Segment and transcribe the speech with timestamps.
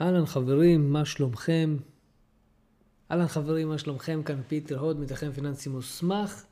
[0.00, 1.76] אהלן חברים, מה שלומכם?
[3.10, 4.22] אהלן חברים, מה שלומכם?
[4.22, 6.44] כאן פיטר הוד, מתכן פיננסי מוסמך,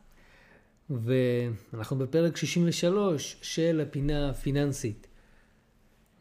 [0.91, 5.07] ואנחנו בפרק 63 של הפינה הפיננסית.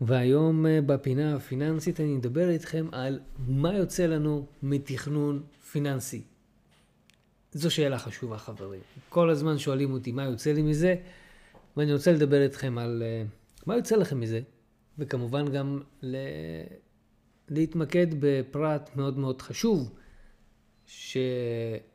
[0.02, 6.22] והיום אה, בפינה הפיננסית אני אדבר איתכם על מה יוצא לנו מתכנון פיננסי.
[7.52, 8.82] זו שאלה חשובה חברים.
[9.10, 10.96] כל הזמן שואלים אותי מה יוצא לי מזה,
[11.78, 14.42] ואני רוצה לדבר איתכם על uh, מה יוצא לכם מזה,
[15.00, 16.16] וכמובן גם ל...
[17.52, 19.92] להתמקד בפרט מאוד מאוד חשוב,
[20.86, 21.90] שמת...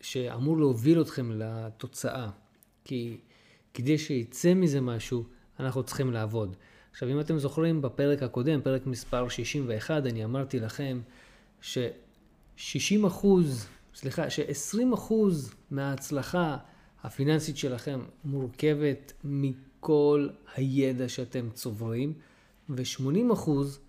[0.00, 2.30] שאמור להוביל אתכם לתוצאה.
[2.84, 3.16] כי
[3.74, 5.24] כדי שיצא מזה משהו,
[5.60, 6.56] אנחנו צריכים לעבוד.
[6.90, 11.00] עכשיו, אם אתם זוכרים, בפרק הקודם, פרק מספר 61, אני אמרתי לכם
[11.60, 16.56] ש-60 אחוז, סליחה, ש-20 אחוז מההצלחה
[17.02, 22.12] הפיננסית שלכם מורכבת מכל הידע שאתם צוברים,
[22.68, 23.80] ו-80 אחוז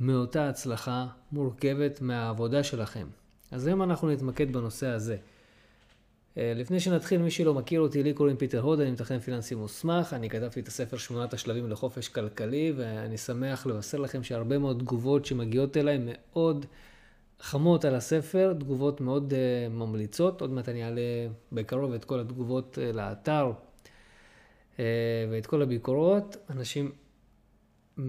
[0.00, 3.06] מאותה הצלחה מורכבת מהעבודה שלכם.
[3.50, 5.16] אז היום אנחנו נתמקד בנושא הזה.
[6.38, 10.12] אה, לפני שנתחיל, מי שלא מכיר אותי, לי קוראים פיטר הוד, אני מתכנן פיננסי מוסמך,
[10.12, 15.24] אני כתבתי את הספר שמונת השלבים לחופש כלכלי, ואני שמח לבשר לכם שהרבה מאוד תגובות
[15.24, 16.66] שמגיעות אליי מאוד
[17.40, 21.00] חמות על הספר, תגובות מאוד uh, ממליצות, עוד מעט אני אעלה
[21.52, 23.52] בקרוב את כל התגובות uh, לאתר
[24.76, 24.80] uh,
[25.30, 26.92] ואת כל הביקורות, אנשים,
[27.98, 28.00] um,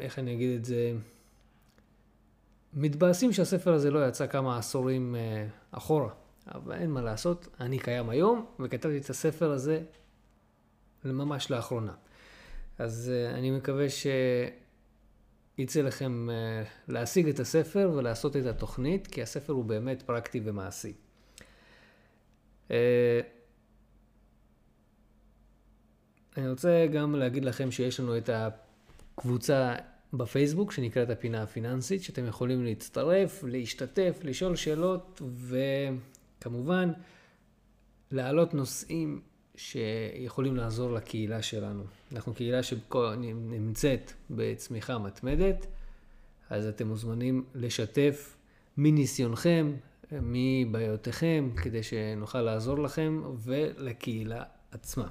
[0.00, 0.92] איך אני אגיד את זה,
[2.74, 5.18] מתבאסים שהספר הזה לא יצא כמה עשורים uh,
[5.76, 6.10] אחורה.
[6.54, 9.82] אבל אין מה לעשות, אני קיים היום, וכתבתי את הספר הזה
[11.04, 11.92] ממש לאחרונה.
[12.78, 13.86] אז uh, אני מקווה
[15.58, 20.92] שיצא לכם uh, להשיג את הספר ולעשות את התוכנית, כי הספר הוא באמת פרקטי ומעשי.
[26.36, 29.74] אני רוצה גם להגיד לכם שיש לנו את הקבוצה
[30.12, 35.22] בפייסבוק שנקראת הפינה הפיננסית, שאתם יכולים להצטרף, להשתתף, לשאול שאלות
[36.40, 36.92] וכמובן
[38.10, 39.20] להעלות נושאים
[39.56, 41.84] שיכולים לעזור לקהילה שלנו.
[42.12, 45.66] אנחנו קהילה שנמצאת בצמיחה מתמדת,
[46.50, 48.36] אז אתם מוזמנים לשתף
[48.76, 49.72] מניסיונכם,
[50.12, 55.08] מבעיותיכם, כדי שנוכל לעזור לכם ולקהילה עצמה.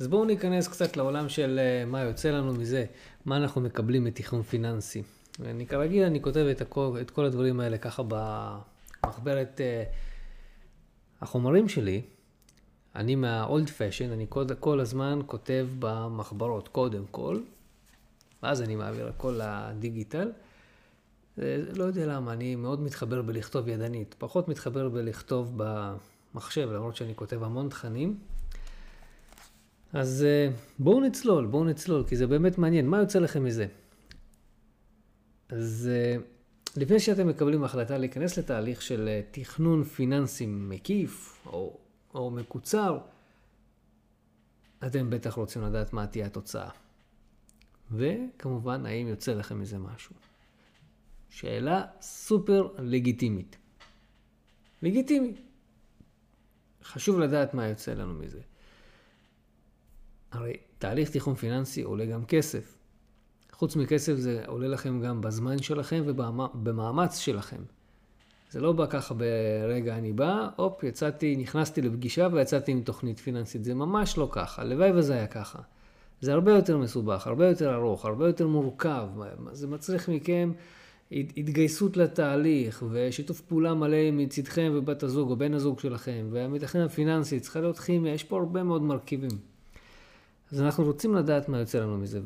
[0.00, 2.84] אז בואו ניכנס קצת לעולם של אה, מה יוצא לנו מזה,
[3.24, 5.02] מה אנחנו מקבלים מתכנון פיננסי.
[5.38, 9.94] ואני כרגיל, אני כותב את, הכל, את כל הדברים האלה ככה במחברת uh,
[11.22, 12.02] החומרים שלי.
[12.96, 17.40] אני מה-old fashion, אני כל, כל הזמן כותב במחברות קודם כל,
[18.42, 20.30] ואז אני מעביר הכל לדיגיטל.
[21.76, 27.42] לא יודע למה, אני מאוד מתחבר בלכתוב ידנית, פחות מתחבר בלכתוב במחשב, למרות שאני כותב
[27.42, 28.18] המון תכנים.
[29.92, 32.86] אז אה, בואו נצלול, בואו נצלול, כי זה באמת מעניין.
[32.86, 33.66] מה יוצא לכם מזה?
[35.48, 36.16] אז אה,
[36.76, 41.78] לפני שאתם מקבלים החלטה להיכנס לתהליך של אה, תכנון פיננסי מקיף או,
[42.14, 42.98] או מקוצר,
[44.86, 46.70] אתם בטח רוצים לדעת מה תהיה התוצאה.
[47.92, 50.14] וכמובן, האם יוצא לכם מזה משהו.
[51.30, 53.56] שאלה סופר לגיטימית.
[54.82, 55.34] לגיטימי.
[56.82, 58.40] חשוב לדעת מה יוצא לנו מזה.
[60.32, 62.74] הרי תהליך תיכון פיננסי עולה גם כסף.
[63.52, 67.62] חוץ מכסף זה עולה לכם גם בזמן שלכם ובמאמץ שלכם.
[68.50, 73.64] זה לא בא ככה ברגע אני בא, הופ, יצאתי, נכנסתי לפגישה ויצאתי עם תוכנית פיננסית.
[73.64, 75.58] זה ממש לא ככה, הלוואי וזה היה ככה.
[76.20, 79.08] זה הרבה יותר מסובך, הרבה יותר ארוך, הרבה יותר מורכב.
[79.52, 80.52] זה מצריך מכם
[81.10, 87.60] התגייסות לתהליך ושיתוף פעולה מלא מצדכם ובת הזוג או בן הזוג שלכם, והמתכנן הפיננסי צריכה
[87.60, 89.30] להיות כימיה, יש פה הרבה מאוד מרכיבים.
[90.52, 92.20] אז אנחנו רוצים לדעת מה יוצא לנו מזה,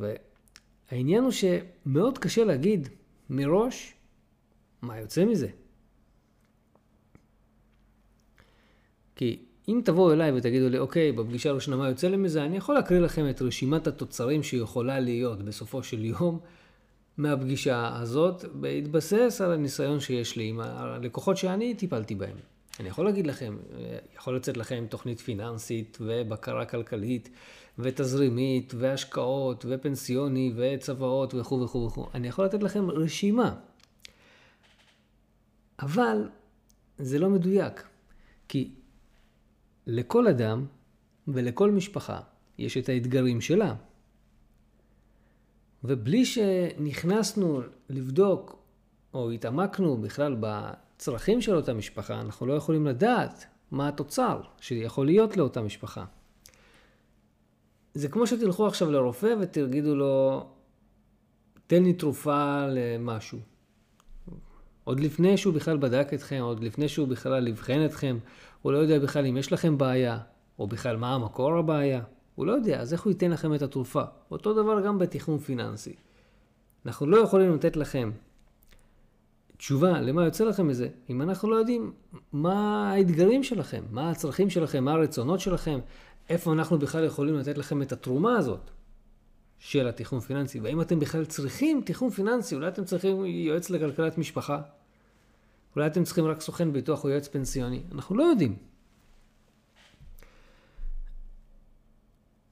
[0.91, 2.88] והעניין הוא שמאוד קשה להגיד
[3.31, 3.94] מראש
[4.83, 5.49] מה יוצא מזה.
[9.16, 12.75] כי אם תבואו אליי ותגידו לי, אוקיי, בפגישה הראשונה מה יוצא לי מזה, אני יכול
[12.75, 16.41] להקריא לכם את רשימת התוצרים שיכולה להיות בסופו של יום
[17.16, 22.36] מהפגישה הזאת, בהתבסס על הניסיון שיש לי עם הלקוחות שאני טיפלתי בהם.
[22.80, 23.57] אני יכול להגיד לכם,
[24.16, 27.28] יכול לצאת לכם תוכנית פיננסית ובקרה כלכלית
[27.78, 32.07] ותזרימית והשקעות ופנסיוני וצוואות וכו' וכו' וכו'.
[32.15, 33.54] אני יכול לתת לכם רשימה.
[35.80, 36.28] אבל
[36.98, 37.89] זה לא מדויק,
[38.48, 38.71] כי
[39.86, 40.66] לכל אדם
[41.28, 42.21] ולכל משפחה
[42.59, 43.74] יש את האתגרים שלה.
[45.84, 48.63] ובלי שנכנסנו לבדוק
[49.15, 55.36] או התעמקנו בכלל הצרכים של אותה משפחה, אנחנו לא יכולים לדעת מה התוצר שיכול להיות
[55.36, 56.04] לאותה משפחה.
[57.94, 60.47] זה כמו שתלכו עכשיו לרופא ותגידו לו,
[61.66, 63.39] תן לי תרופה למשהו.
[64.84, 68.18] עוד לפני שהוא בכלל בדק אתכם, עוד לפני שהוא בכלל אבחן אתכם,
[68.62, 70.18] הוא לא יודע בכלל אם יש לכם בעיה,
[70.59, 72.03] או בכלל מה המקור הבעיה.
[72.34, 74.03] הוא לא יודע, אז איך הוא ייתן לכם את התרופה?
[74.30, 75.95] אותו דבר גם בתכנון פיננסי.
[76.86, 78.10] אנחנו לא יכולים לתת לכם
[79.56, 81.92] תשובה למה יוצא לכם מזה, אם אנחנו לא יודעים
[82.33, 85.78] מה האתגרים שלכם, מה הצרכים שלכם, מה הרצונות שלכם,
[86.28, 88.71] איפה אנחנו בכלל יכולים לתת לכם את התרומה הזאת
[89.59, 94.63] של התכנון פיננסי, והאם אתם בכלל צריכים תכנון פיננסי, אולי אתם צריכים יועץ לכלכלת משפחה,
[95.77, 98.57] אולי אתם צריכים רק סוכן ביטוח או יועץ פנסיוני, אנחנו לא יודעים.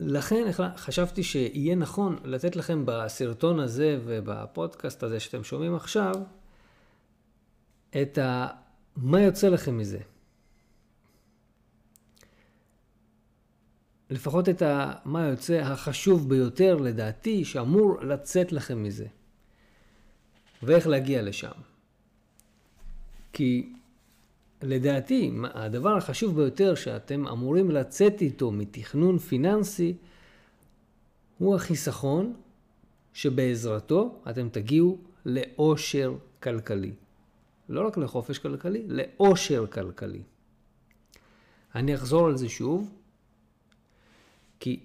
[0.00, 0.44] לכן
[0.76, 6.14] חשבתי שיהיה נכון לתת לכם בסרטון הזה ובפודקאסט הזה שאתם שומעים עכשיו,
[8.02, 8.46] את ה...
[8.96, 9.98] מה יוצא לכם מזה.
[14.10, 14.62] לפחות את.
[15.04, 19.06] מה יוצא החשוב ביותר לדעתי שאמור לצאת לכם מזה.
[20.62, 21.50] ואיך להגיע לשם.
[23.32, 23.72] כי
[24.62, 29.94] לדעתי, הדבר החשוב ביותר שאתם אמורים לצאת איתו מתכנון פיננסי,
[31.38, 32.34] הוא החיסכון
[33.12, 36.92] שבעזרתו אתם תגיעו לאושר כלכלי.
[37.68, 40.22] לא רק לחופש כלכלי, לאושר כלכלי.
[41.74, 42.90] אני אחזור על זה שוב,
[44.60, 44.80] כי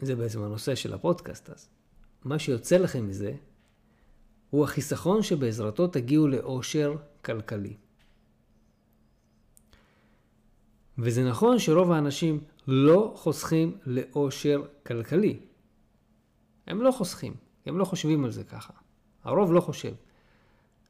[0.00, 1.68] זה בעצם הנושא של הפודקאסט אז.
[2.24, 3.32] מה שיוצא לכם מזה,
[4.50, 7.76] הוא החיסכון שבעזרתו תגיעו לאושר כלכלי.
[10.98, 15.40] וזה נכון שרוב האנשים לא חוסכים לאושר כלכלי.
[16.66, 17.34] הם לא חוסכים,
[17.66, 18.72] הם לא חושבים על זה ככה.
[19.24, 19.92] הרוב לא חושב.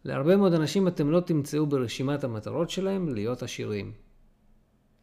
[0.05, 3.93] להרבה מאוד אנשים אתם לא תמצאו ברשימת המטרות שלהם להיות עשירים.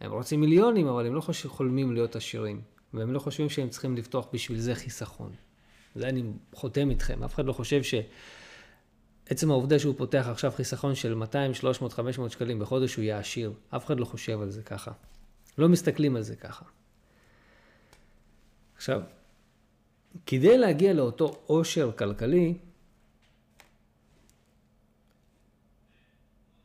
[0.01, 2.61] הם רוצים מיליונים, אבל הם לא חולמים להיות עשירים.
[2.93, 5.31] והם לא חושבים שהם צריכים לפתוח בשביל זה חיסכון.
[5.95, 6.23] זה אני
[6.53, 7.23] חותם איתכם.
[7.23, 12.59] אף אחד לא חושב שעצם העובדה שהוא פותח עכשיו חיסכון של 200, 300, 500 שקלים
[12.59, 13.53] בחודש הוא יהיה עשיר.
[13.69, 14.91] אף אחד לא חושב על זה ככה.
[15.57, 16.65] לא מסתכלים על זה ככה.
[18.75, 19.01] עכשיו,
[20.25, 22.57] כדי להגיע לאותו עושר כלכלי,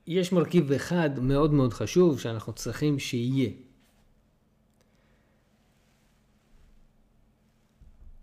[0.06, 3.50] יש מרכיב אחד מאוד מאוד חשוב שאנחנו צריכים שיהיה.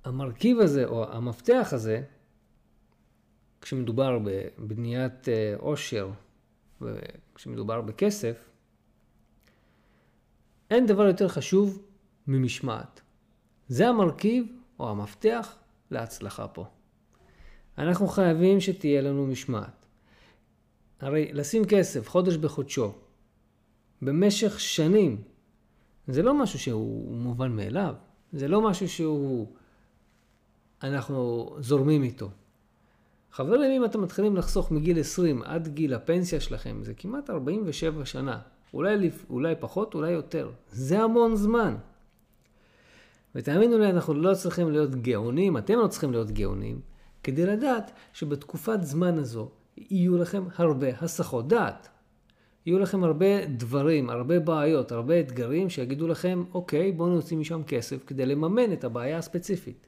[0.04, 2.04] המרכיב הזה, או המפתח הזה,
[3.62, 6.10] כשמדובר בבניית אה, עושר,
[7.36, 8.50] כשמדובר בכסף,
[10.70, 11.82] אין דבר יותר חשוב
[12.28, 13.02] ממשמעת.
[13.68, 14.46] זה המרכיב
[14.80, 15.58] או המפתח
[15.92, 16.66] להצלחה פה.
[17.78, 19.79] אנחנו חייבים שתהיה לנו משמעת.
[21.00, 22.92] הרי לשים כסף חודש בחודשו
[24.02, 25.22] במשך שנים
[26.08, 27.96] זה לא משהו שהוא מובן מאליו,
[28.34, 29.48] זה לא משהו שהוא
[30.84, 32.30] אנחנו זורמים איתו.
[33.32, 38.40] חברים, אם אתם מתחילים לחסוך מגיל 20 עד גיל הפנסיה שלכם, זה כמעט 47 שנה.
[38.74, 40.52] אולי, אולי פחות, אולי יותר.
[40.72, 41.76] זה המון זמן.
[43.36, 46.82] ותאמינו לי, אנחנו לא צריכים להיות גאונים, אתם לא צריכים להיות גאונים,
[47.24, 49.50] כדי לדעת שבתקופת זמן הזו
[49.90, 51.90] יהיו לכם הרבה הסחות דעת.
[52.66, 58.06] יהיו לכם הרבה דברים, הרבה בעיות, הרבה אתגרים שיגידו לכם, אוקיי, בואו נוציא משם כסף
[58.06, 59.88] כדי לממן את הבעיה הספציפית.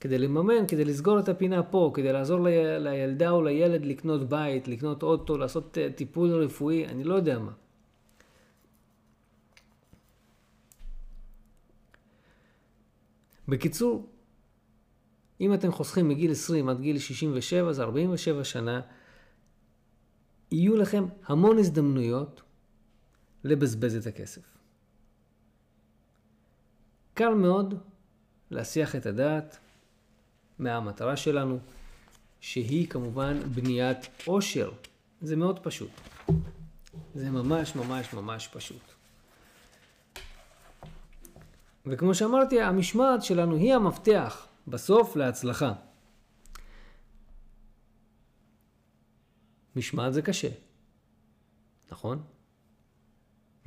[0.00, 4.68] כדי לממן, כדי לסגור את הפינה פה, כדי לעזור ל- לילדה או לילד לקנות בית,
[4.68, 7.52] לקנות אוטו, לעשות אה, טיפול רפואי, אני לא יודע מה.
[13.48, 14.08] בקיצור,
[15.40, 18.80] אם אתם חוסכים מגיל 20 עד גיל 67, זה 47 שנה
[20.54, 22.42] יהיו לכם המון הזדמנויות
[23.44, 24.42] לבזבז את הכסף.
[27.14, 27.74] קל מאוד
[28.50, 29.58] להסיח את הדעת
[30.58, 31.58] מהמטרה שלנו,
[32.40, 34.70] שהיא כמובן בניית עושר.
[35.22, 35.90] זה מאוד פשוט.
[37.14, 38.82] זה ממש ממש ממש פשוט.
[41.86, 45.72] וכמו שאמרתי, המשמעת שלנו היא המפתח בסוף להצלחה.
[49.76, 50.48] משמעת זה קשה,
[51.92, 52.22] נכון?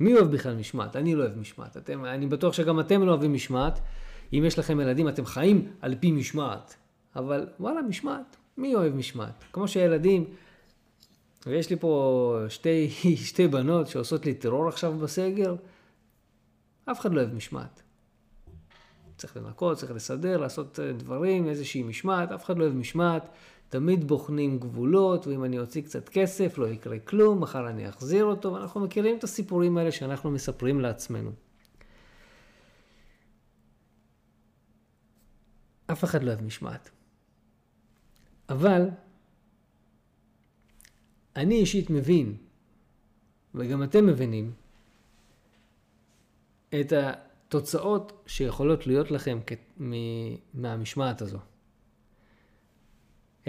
[0.00, 0.96] מי אוהב בכלל משמעת?
[0.96, 1.76] אני לא אוהב משמעת.
[1.76, 3.80] אתם, אני בטוח שגם אתם לא אוהבים משמעת.
[4.32, 6.74] אם יש לכם ילדים, אתם חיים על פי משמעת.
[7.16, 8.36] אבל וואלה, משמעת.
[8.56, 9.44] מי אוהב משמעת?
[9.52, 10.24] כמו שילדים,
[11.46, 12.90] ויש לי פה שתי,
[13.28, 15.54] שתי בנות שעושות לי טרור עכשיו בסגר,
[16.84, 17.82] אף אחד לא אוהב משמעת.
[19.16, 23.28] צריך לנקות, צריך לסדר, לעשות דברים, איזושהי משמעת, אף אחד לא אוהב משמעת.
[23.68, 28.52] תמיד בוחנים גבולות, ואם אני אוציא קצת כסף לא יקרה כלום, מחר אני אחזיר אותו,
[28.52, 31.30] ואנחנו מכירים את הסיפורים האלה שאנחנו מספרים לעצמנו.
[35.86, 36.90] אף אחד לא אוהב משמעת.
[38.48, 38.88] אבל
[41.36, 42.36] אני אישית מבין,
[43.54, 44.52] וגם אתם מבינים,
[46.68, 49.38] את התוצאות שיכולות להיות לכם
[50.54, 51.38] מהמשמעת הזו.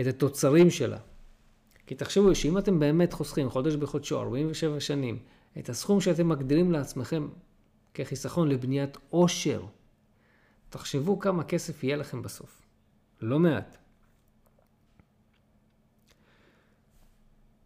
[0.01, 0.97] את התוצרים שלה.
[1.87, 5.19] כי תחשבו שאם אתם באמת חוסכים חודש בחודשו, 47 שנים,
[5.59, 7.27] את הסכום שאתם מגדירים לעצמכם
[7.93, 9.63] כחיסכון לבניית עושר,
[10.69, 12.61] תחשבו כמה כסף יהיה לכם בסוף.
[13.21, 13.77] לא מעט.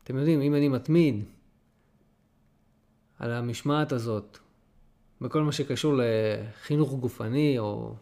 [0.03, 1.23] אתם יודעים, אם אני מתמיד
[3.19, 4.37] על המשמעת הזאת,
[5.21, 7.95] בכל מה שקשור לחינוך גופני או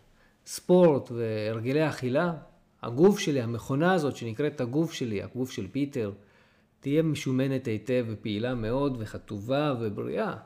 [0.46, 2.34] ספורט והרגלי אכילה,
[2.84, 6.12] הגוף שלי, המכונה הזאת שנקראת הגוף שלי, הגוף של פיטר,
[6.80, 10.38] תהיה משומנת היטב ופעילה מאוד וחטובה ובריאה.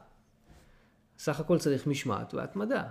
[1.17, 2.83] סך הכל צריך משמעת והתמדה.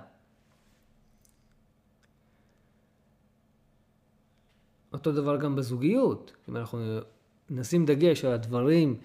[4.93, 6.33] אותו דבר גם בזוגיות.
[6.49, 6.99] אם אנחנו
[7.51, 8.97] נשים דגש על הדברים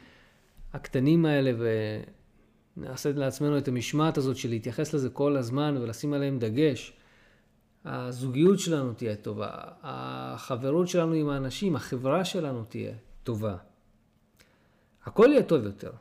[0.74, 1.51] הקטנים האלה
[2.77, 6.93] ונעשה לעצמנו את המשמעת הזאת של להתייחס לזה כל הזמן ולשים עליהם דגש,
[7.86, 9.50] הזוגיות שלנו תהיה טובה,
[9.82, 12.94] החברות שלנו עם האנשים, החברה שלנו תהיה
[13.24, 13.58] טובה.
[15.04, 15.92] הכל יהיה טוב יותר.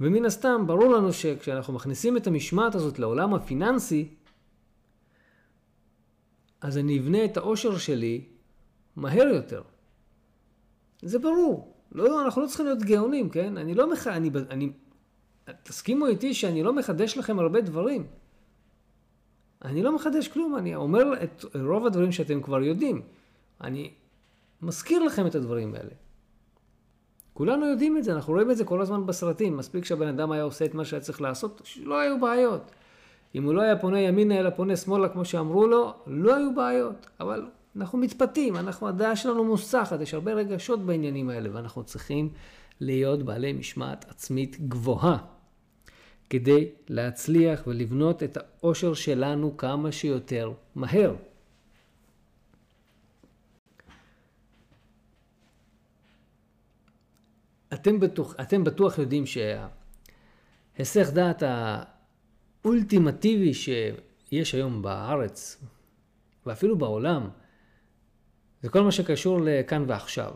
[0.00, 4.08] ומן הסתם, ברור לנו שכשאנחנו מכניסים את המשמעת הזאת לעולם הפיננסי,
[6.60, 8.24] אז אני אבנה את האושר שלי
[8.96, 9.62] מהר יותר.
[11.02, 11.74] זה ברור.
[11.92, 13.56] לא, אנחנו לא צריכים להיות גאונים, כן?
[13.56, 14.06] אני לא מח...
[14.06, 14.72] אני, אני...
[15.62, 18.06] תסכימו איתי שאני לא מחדש לכם הרבה דברים.
[19.66, 23.02] אני לא מחדש כלום, אני אומר את רוב הדברים שאתם כבר יודעים.
[23.60, 23.90] אני
[24.62, 25.90] מזכיר לכם את הדברים האלה.
[27.32, 29.56] כולנו יודעים את זה, אנחנו רואים את זה כל הזמן בסרטים.
[29.56, 32.70] מספיק שהבן אדם היה עושה את מה שהיה צריך לעשות, לא היו בעיות.
[33.34, 37.06] אם הוא לא היה פונה ימינה אלא פונה שמאלה כמו שאמרו לו, לא היו בעיות.
[37.20, 37.46] אבל
[37.76, 42.28] אנחנו מתפתים, אנחנו, הדעה שלנו מוסחת, יש הרבה רגשות בעניינים האלה, ואנחנו צריכים
[42.80, 45.35] להיות בעלי משמעת עצמית גבוהה.
[46.30, 51.14] כדי להצליח ולבנות את האושר שלנו כמה שיותר מהר.
[57.74, 61.42] אתם בטוח, אתם בטוח יודעים שההיסח דעת
[62.64, 65.64] האולטימטיבי שיש היום בארץ,
[66.46, 67.28] ואפילו בעולם,
[68.62, 70.34] זה כל מה שקשור לכאן ועכשיו.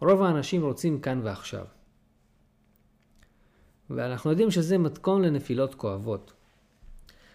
[0.00, 1.64] רוב האנשים רוצים כאן ועכשיו.
[3.90, 6.32] ואנחנו יודעים שזה מתכון לנפילות כואבות.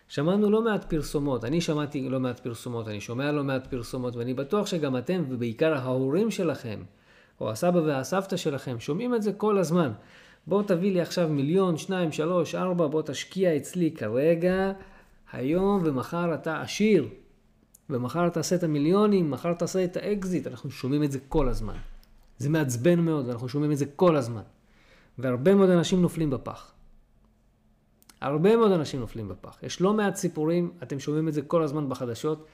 [0.08, 4.34] שמענו לא מעט פרסומות, אני שמעתי לא מעט פרסומות, אני שומע לא מעט פרסומות, ואני
[4.34, 6.84] בטוח שגם אתם, ובעיקר ההורים שלכם,
[7.42, 9.92] או הסבא והסבתא שלכם, שומעים את זה כל הזמן.
[10.48, 14.72] בוא תביא לי עכשיו מיליון, שניים, שלוש, ארבע, בוא תשקיע אצלי כרגע,
[15.32, 17.10] היום ומחר אתה עשיר.
[17.90, 21.76] ומחר תעשה את המיליונים, מחר תעשה את האקזיט, אנחנו שומעים את זה כל הזמן.
[22.38, 24.42] זה מעצבן מאוד, ואנחנו שומעים את זה כל הזמן.
[25.20, 26.72] והרבה מאוד אנשים נופלים בפח.
[28.22, 29.58] הרבה מאוד אנשים נופלים בפח.
[29.64, 32.48] יש לא מעט סיפורים, אתם שומעים את זה כל הזמן בחדשות.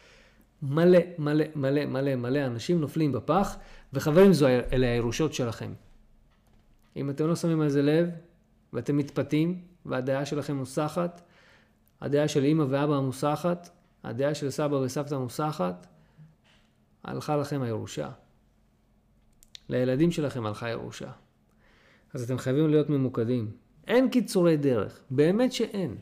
[0.62, 3.58] מלא, מלא, מלא, מלא, מלא אנשים נופלים בפח,
[3.94, 5.74] וחברים, זו, אלה הירושות שלכם.
[6.96, 8.10] אם אתם לא שמים על זה לב,
[8.74, 11.22] ואתם מתפתים, והדעה שלכם מוסחת,
[12.02, 13.70] הדעה של אימא ואבא המוסחת,
[14.04, 15.88] הדעה של סבא וסבתא המוסחת,
[17.04, 18.10] הלכה לכם הירושה.
[19.70, 21.12] לילדים שלכם הלכה ירושה.
[22.14, 23.52] אז אתם חייבים להיות ממוקדים.
[23.88, 25.96] אין קיצורי דרך, באמת שאין.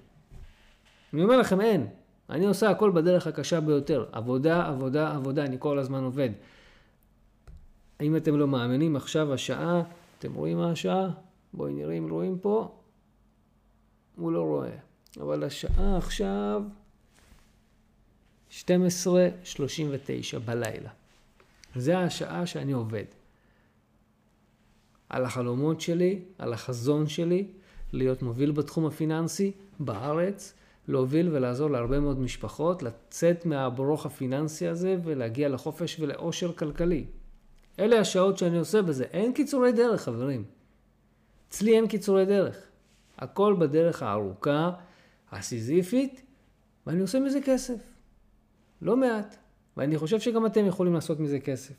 [1.13, 1.87] אני אומר לכם, אין.
[2.29, 4.05] אני עושה הכל בדרך הקשה ביותר.
[4.11, 6.29] עבודה, עבודה, עבודה, אני כל הזמן עובד.
[8.01, 9.81] אם אתם לא מאמינים, עכשיו השעה,
[10.19, 11.09] אתם רואים מה השעה?
[11.53, 12.75] בואי נראה אם רואים פה.
[14.15, 14.75] הוא לא רואה.
[15.21, 16.63] אבל השעה עכשיו
[18.51, 18.59] 12:39
[20.45, 20.89] בלילה.
[21.75, 23.05] זה השעה שאני עובד.
[25.09, 27.47] על החלומות שלי, על החזון שלי,
[27.93, 30.53] להיות מוביל בתחום הפיננסי בארץ,
[30.87, 37.05] להוביל ולעזור להרבה מאוד משפחות, לצאת מהברוך הפיננסי הזה ולהגיע לחופש ולאושר כלכלי.
[37.79, 39.03] אלה השעות שאני עושה בזה.
[39.03, 40.43] אין קיצורי דרך, חברים.
[41.49, 42.57] אצלי אין קיצורי דרך.
[43.17, 44.71] הכל בדרך הארוכה,
[45.31, 46.21] הסיזיפית,
[46.87, 47.79] ואני עושה מזה כסף.
[48.81, 49.35] לא מעט.
[49.77, 51.73] ואני חושב שגם אתם יכולים לעשות מזה כסף.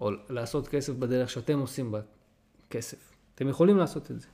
[0.00, 2.00] או לעשות כסף בדרך שאתם עושים בה
[2.72, 3.12] כסף.
[3.34, 4.28] אתם יכולים לעשות את זה.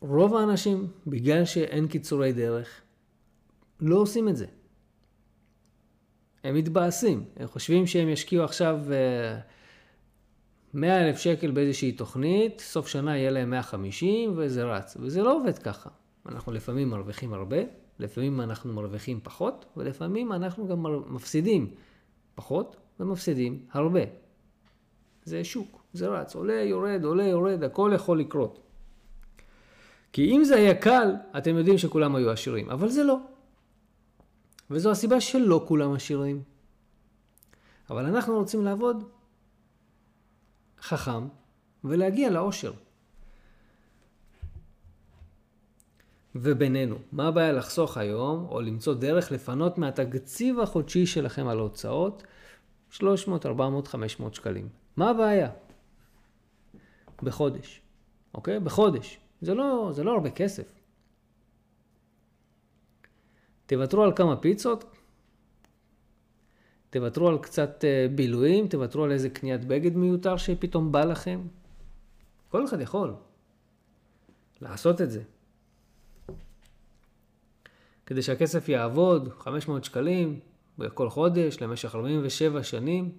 [0.00, 2.80] רוב האנשים, בגלל שאין קיצורי דרך,
[3.80, 4.46] לא עושים את זה.
[6.44, 8.78] הם מתבאסים, הם חושבים שהם ישקיעו עכשיו
[10.74, 15.36] 100 אה, אלף שקל באיזושהי תוכנית, סוף שנה יהיה להם 150 וזה רץ, וזה לא
[15.36, 15.90] עובד ככה.
[16.26, 17.56] אנחנו לפעמים מרוויחים הרבה,
[17.98, 21.74] לפעמים אנחנו מרוויחים פחות, ולפעמים אנחנו גם מפסידים
[22.40, 24.00] פחות ומפסידים הרבה.
[25.24, 28.60] זה שוק, זה רץ, עולה, יורד, עולה, יורד, הכל יכול לקרות.
[30.12, 33.16] כי אם זה היה קל, אתם יודעים שכולם היו עשירים, אבל זה לא.
[34.70, 36.42] וזו הסיבה שלא כולם עשירים.
[37.90, 39.04] אבל אנחנו רוצים לעבוד
[40.80, 41.28] חכם
[41.84, 42.72] ולהגיע לאושר.
[46.34, 52.22] ובינינו, מה הבעיה לחסוך היום, או למצוא דרך לפנות מהתקציב החודשי שלכם על הוצאות
[52.90, 54.68] 300, 400, 500 שקלים?
[54.96, 55.50] מה הבעיה?
[57.22, 57.80] בחודש,
[58.34, 58.60] אוקיי?
[58.60, 59.18] בחודש.
[59.40, 60.72] זה לא, זה לא הרבה כסף.
[63.66, 64.84] תוותרו על כמה פיצות,
[66.90, 71.40] תוותרו על קצת אה, בילויים, תוותרו על איזה קניית בגד מיותר שפתאום בא לכם.
[72.48, 73.14] כל אחד יכול
[74.60, 75.22] לעשות את זה.
[78.10, 80.40] כדי שהכסף יעבוד 500 שקלים
[80.78, 83.12] בכל חודש למשך 47 שנים,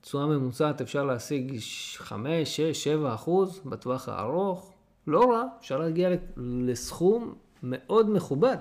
[0.00, 1.58] תשואה ממוצעת אפשר להשיג
[1.96, 4.72] 5, 6, 7 אחוז בטווח הארוך.
[5.06, 8.56] לא רע, אפשר להגיע לסכום מאוד מכובד.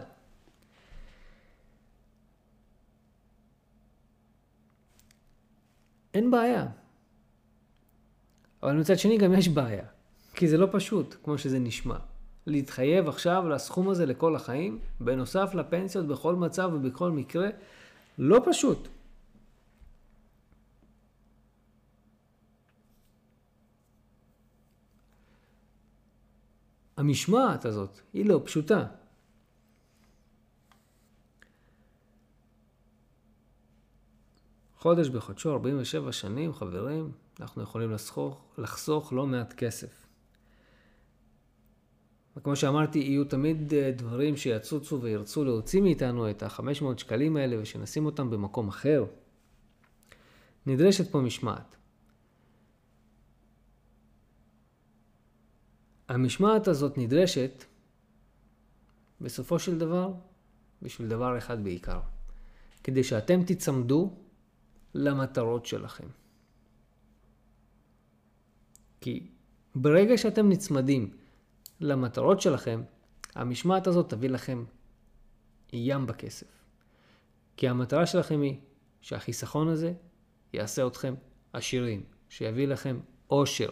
[6.14, 6.68] אין בעיה.
[8.64, 9.86] אבל מצד שני גם יש בעיה,
[10.34, 11.98] כי זה לא פשוט, כמו שזה נשמע.
[12.48, 17.50] להתחייב עכשיו לסכום הזה לכל החיים, בנוסף לפנסיות בכל מצב ובכל מקרה,
[18.18, 18.88] לא פשוט.
[26.98, 28.86] המשמעת הזאת היא לא פשוטה.
[34.78, 40.09] חודש בחודשו, 47 שנים, חברים, אנחנו יכולים לחסוך, לחסוך לא מעט כסף.
[42.40, 48.06] וכמו שאמרתי, יהיו תמיד אה, דברים שיצוצו וירצו להוציא מאיתנו את ה-500 שקלים האלה ושנשים
[48.06, 49.06] אותם במקום אחר.
[50.66, 51.76] נדרשת פה משמעת.
[56.08, 57.64] המשמעת הזאת נדרשת
[59.22, 60.14] בסופו של דבר
[60.82, 62.00] בשביל דבר אחד בעיקר,
[62.84, 64.14] כדי שאתם תיצמדו
[64.94, 66.08] למטרות שלכם.
[69.02, 69.28] כי
[69.76, 71.19] ברגע שאתם נצמדים
[71.82, 72.82] למטרות שלכם,
[73.36, 74.64] המשמעת הזאת תביא לכם
[75.74, 76.48] ים בכסף.
[77.58, 78.56] כי המטרה שלכם היא
[79.02, 79.94] שהחיסכון הזה
[80.54, 81.14] יעשה אתכם
[81.54, 83.70] עשירים, שיביא לכם עושר.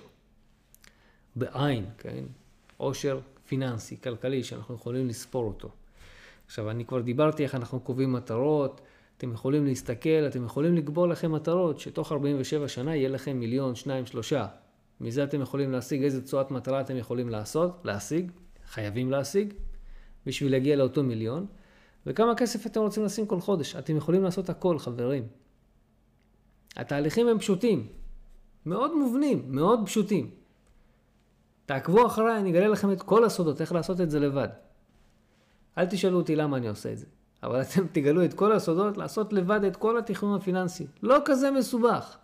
[1.35, 2.23] בעין, כן?
[2.77, 5.69] עושר פיננסי, כלכלי, שאנחנו יכולים לספור אותו.
[6.45, 8.81] עכשיו, אני כבר דיברתי איך אנחנו קובעים מטרות,
[9.17, 14.05] אתם יכולים להסתכל, אתם יכולים לקבוע לכם מטרות, שתוך 47 שנה יהיה לכם מיליון, שניים,
[14.05, 14.47] שלושה.
[15.01, 18.31] מזה אתם יכולים להשיג איזה תשואת מטרה אתם יכולים לעשות, להשיג,
[18.67, 19.53] חייבים להשיג,
[20.25, 21.45] בשביל להגיע לאותו מיליון,
[22.05, 23.75] וכמה כסף אתם רוצים לשים כל חודש.
[23.75, 25.27] אתם יכולים לעשות הכל, חברים.
[26.75, 27.87] התהליכים הם פשוטים,
[28.65, 30.31] מאוד מובנים, מאוד פשוטים.
[31.65, 34.47] תעקבו אחריי, אני אגלה לכם את כל הסודות, איך לעשות את זה לבד.
[35.77, 37.05] אל תשאלו אותי למה אני עושה את זה,
[37.43, 40.87] אבל אתם תגלו את כל הסודות, לעשות לבד את כל התכנון הפיננסי.
[41.03, 42.17] לא כזה מסובך.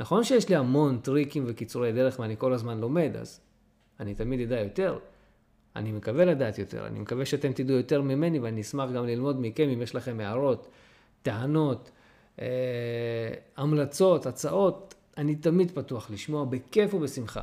[0.00, 3.40] נכון שיש לי המון טריקים וקיצורי דרך ואני כל הזמן לומד, אז
[4.00, 4.98] אני תמיד אדע יותר.
[5.76, 9.68] אני מקווה לדעת יותר, אני מקווה שאתם תדעו יותר ממני ואני אשמח גם ללמוד מכם
[9.68, 10.68] אם יש לכם הערות,
[11.22, 11.90] טענות,
[12.40, 12.46] אה,
[13.56, 17.42] המלצות, הצעות, אני תמיד פתוח לשמוע בכיף ובשמחה.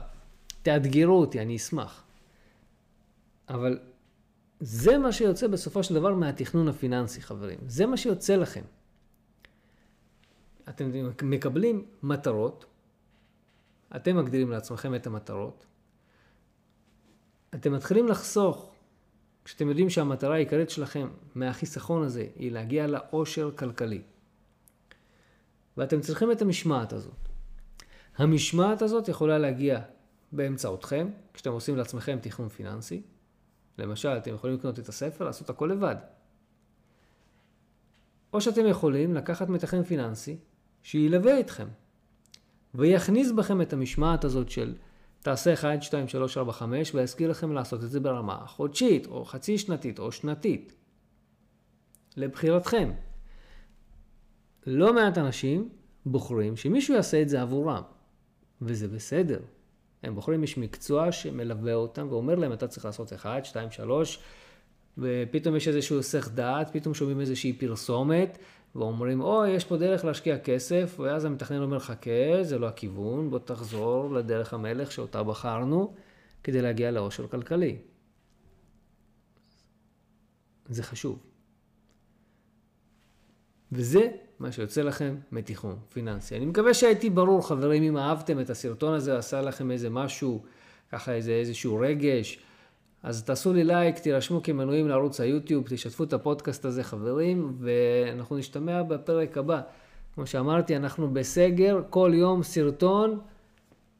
[0.62, 2.04] תאתגרו אותי, אני אשמח.
[3.50, 3.80] אבל
[4.60, 7.60] זה מה שיוצא בסופו של דבר מהתכנון הפיננסי, חברים.
[7.68, 8.64] זה מה שיוצא לכם.
[10.70, 10.92] אתם
[11.24, 12.66] מקבלים מטרות,
[13.96, 15.66] אתם מגדירים לעצמכם את המטרות,
[17.56, 18.74] אתם מתחילים לחסוך,
[19.46, 24.02] כשאתם יודעים שהמטרה העיקרית שלכם מהחיסכון הזה היא להגיע לאושר כלכלי.
[25.78, 27.30] ואתם צריכים את המשמעת הזאת.
[28.18, 29.82] המשמעת הזאת יכולה להגיע
[30.32, 33.02] באמצעותכם, כשאתם עושים לעצמכם תכנון פיננסי.
[33.78, 35.96] למשל, אתם יכולים לקנות את הספר, לעשות הכל לבד.
[38.34, 40.38] או שאתם יכולים לקחת מתכנן פיננסי
[40.88, 41.68] שילווה אתכם
[42.76, 44.76] ויכניס בכם את המשמעת הזאת של
[45.22, 49.58] תעשה 1, 2, 3, 4, 5 ויזכיר לכם לעשות את זה ברמה חודשית או חצי
[49.58, 50.74] שנתית או שנתית.
[52.18, 52.92] לבחירתכם.
[54.68, 55.70] לא מעט אנשים
[56.06, 57.84] בוחרים שמישהו יעשה את זה עבורם,
[58.62, 59.40] וזה בסדר.
[60.04, 64.20] הם בוחרים איש מקצוע שמלווה אותם ואומר להם, אתה צריך לעשות 1, 2, 3,
[64.98, 68.38] ופתאום יש איזשהו היסח דעת, פתאום שומעים איזושהי פרסומת,
[68.78, 73.40] ואומרים, או, יש פה דרך להשקיע כסף, ואז המתכנן אומר, חכה, זה לא הכיוון, בוא
[73.40, 75.94] תחזור לדרך המלך שאותה בחרנו,
[76.44, 77.78] כדי להגיע לאושר כלכלי.
[80.70, 81.20] זה חשוב.
[83.72, 84.08] וזה
[84.40, 86.38] מה שיוצא לכם מתיכון פיננסי.
[86.38, 90.44] אני מקווה שהייתי ברור, חברים, אם אהבתם את הסרטון הזה, עשה לכם איזה משהו,
[90.92, 92.40] ככה איזה איזשהו רגש,
[93.08, 98.84] אז תעשו לי לייק, תירשמו כמנויים לערוץ היוטיוב, תשתפו את הפודקאסט הזה, חברים, ואנחנו נשתמע
[98.84, 99.62] בפרק הבא.
[100.16, 103.20] כמו שאמרתי, אנחנו בסגר, כל יום סרטון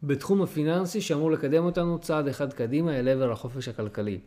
[0.04, 4.20] בתחום הפיננסי שאמור לקדם אותנו צעד אחד קדימה אל עבר החופש הכלכלי.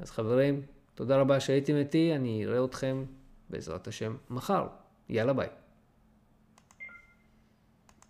[0.00, 0.62] אז חברים,
[0.94, 3.04] תודה רבה שהייתם איתי, אני אראה אתכם
[3.50, 4.66] בעזרת השם מחר.
[5.08, 5.48] יאללה ביי.